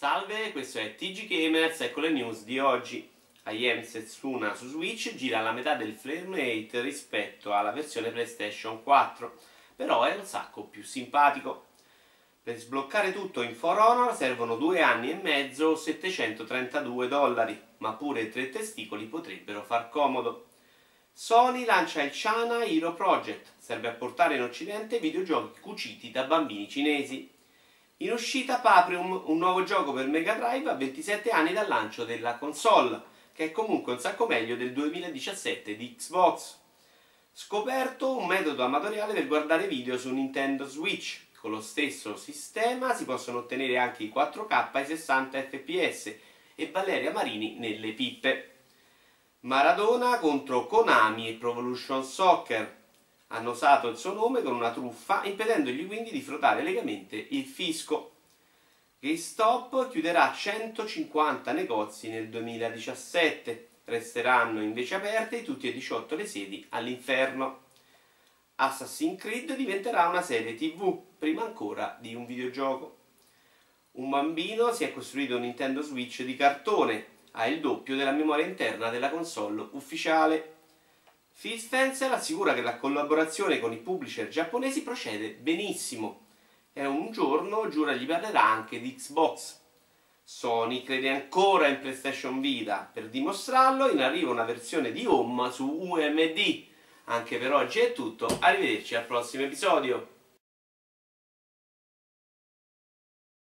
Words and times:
Salve, 0.00 0.52
questo 0.52 0.78
è 0.78 0.94
TG 0.94 1.26
Gamers, 1.26 1.80
ecco 1.80 1.98
le 1.98 2.10
news 2.10 2.44
di 2.44 2.60
oggi. 2.60 3.10
IM 3.48 3.82
Setsuna 3.82 4.54
su 4.54 4.68
Switch 4.68 5.16
gira 5.16 5.40
alla 5.40 5.50
metà 5.50 5.74
del 5.74 5.92
frame 5.92 6.36
rate 6.36 6.80
rispetto 6.82 7.52
alla 7.52 7.72
versione 7.72 8.10
PlayStation 8.10 8.84
4, 8.84 9.34
però 9.74 10.04
è 10.04 10.14
un 10.14 10.24
sacco 10.24 10.62
più 10.62 10.84
simpatico. 10.84 11.64
Per 12.40 12.56
sbloccare 12.56 13.12
tutto 13.12 13.42
in 13.42 13.56
For 13.56 13.76
Honor 13.76 14.14
servono 14.14 14.54
due 14.54 14.80
anni 14.82 15.10
e 15.10 15.14
mezzo 15.20 15.70
o 15.70 15.74
732 15.74 17.08
dollari, 17.08 17.60
ma 17.78 17.94
pure 17.94 18.28
tre 18.28 18.50
testicoli 18.50 19.06
potrebbero 19.06 19.64
far 19.64 19.88
comodo. 19.88 20.46
Sony 21.12 21.64
lancia 21.64 22.04
il 22.04 22.12
China 22.12 22.64
Hero 22.64 22.94
Project, 22.94 23.54
serve 23.58 23.88
a 23.88 23.94
portare 23.94 24.36
in 24.36 24.42
occidente 24.42 25.00
videogiochi 25.00 25.58
cuciti 25.58 26.12
da 26.12 26.22
bambini 26.22 26.68
cinesi. 26.68 27.36
In 28.00 28.12
uscita 28.12 28.60
Paprium, 28.60 29.22
un 29.24 29.38
nuovo 29.38 29.64
gioco 29.64 29.92
per 29.92 30.06
Mega 30.06 30.34
Drive 30.34 30.70
a 30.70 30.74
27 30.74 31.30
anni 31.30 31.52
dal 31.52 31.66
lancio 31.66 32.04
della 32.04 32.36
console, 32.36 33.02
che 33.32 33.46
è 33.46 33.50
comunque 33.50 33.92
un 33.92 33.98
sacco 33.98 34.28
meglio 34.28 34.54
del 34.54 34.72
2017 34.72 35.74
di 35.74 35.96
Xbox. 35.96 36.58
Scoperto 37.32 38.16
un 38.16 38.28
metodo 38.28 38.62
amatoriale 38.62 39.14
per 39.14 39.26
guardare 39.26 39.66
video 39.66 39.98
su 39.98 40.12
Nintendo 40.12 40.64
Switch. 40.64 41.26
Con 41.40 41.50
lo 41.50 41.60
stesso 41.60 42.16
sistema 42.16 42.94
si 42.94 43.04
possono 43.04 43.38
ottenere 43.38 43.78
anche 43.78 44.04
i 44.04 44.12
4K 44.14 44.68
ai 44.70 44.86
60 44.86 45.42
fps 45.42 46.14
e 46.54 46.70
Valeria 46.70 47.10
Marini 47.10 47.58
nelle 47.58 47.94
pippe. 47.94 48.58
Maradona 49.40 50.20
contro 50.20 50.66
Konami 50.66 51.28
e 51.28 51.32
Pro 51.32 51.50
Evolution 51.50 52.04
Soccer 52.04 52.77
hanno 53.28 53.50
usato 53.50 53.88
il 53.88 53.96
suo 53.96 54.12
nome 54.12 54.42
con 54.42 54.54
una 54.54 54.72
truffa, 54.72 55.24
impedendogli 55.24 55.86
quindi 55.86 56.10
di 56.10 56.20
fruttare 56.20 56.62
legamente 56.62 57.16
il 57.30 57.44
fisco. 57.44 58.12
GameStop 59.00 59.90
chiuderà 59.90 60.32
150 60.32 61.52
negozi 61.52 62.08
nel 62.08 62.28
2017, 62.28 63.68
resteranno 63.84 64.60
invece 64.60 64.96
aperte 64.96 65.44
tutte 65.44 65.68
e 65.68 65.72
18 65.72 66.16
le 66.16 66.26
sedi 66.26 66.66
all'inferno. 66.70 67.66
Assassin's 68.56 69.20
Creed 69.20 69.54
diventerà 69.54 70.08
una 70.08 70.22
serie 70.22 70.56
tv, 70.56 71.00
prima 71.16 71.44
ancora 71.44 71.96
di 72.00 72.14
un 72.14 72.26
videogioco. 72.26 72.96
Un 73.92 74.10
bambino 74.10 74.72
si 74.72 74.84
è 74.84 74.92
costruito 74.92 75.36
un 75.36 75.42
Nintendo 75.42 75.80
Switch 75.80 76.22
di 76.22 76.34
cartone, 76.34 77.06
ha 77.32 77.46
il 77.46 77.60
doppio 77.60 77.94
della 77.94 78.10
memoria 78.10 78.46
interna 78.46 78.90
della 78.90 79.10
console 79.10 79.68
ufficiale. 79.72 80.56
Phil 81.40 81.60
Spencer 81.60 82.10
assicura 82.10 82.52
che 82.52 82.62
la 82.62 82.78
collaborazione 82.78 83.60
con 83.60 83.72
i 83.72 83.76
publisher 83.76 84.26
giapponesi 84.26 84.82
procede 84.82 85.34
benissimo 85.34 86.26
e 86.72 86.84
un 86.84 87.12
giorno 87.12 87.68
giura 87.68 87.92
gli 87.92 88.06
parlerà 88.06 88.42
anche 88.44 88.80
di 88.80 88.96
Xbox. 88.96 89.60
Sony 90.24 90.82
crede 90.82 91.10
ancora 91.10 91.68
in 91.68 91.78
PlayStation 91.78 92.40
Vita, 92.40 92.90
per 92.92 93.08
dimostrarlo 93.08 93.88
in 93.88 94.00
arrivo 94.00 94.32
una 94.32 94.42
versione 94.42 94.90
di 94.90 95.06
Home 95.06 95.52
su 95.52 95.64
UMD. 95.64 96.64
Anche 97.04 97.38
per 97.38 97.52
oggi 97.52 97.78
è 97.78 97.92
tutto, 97.92 98.26
arrivederci 98.40 98.96
al 98.96 99.04
prossimo 99.04 99.44
episodio. 99.44 100.17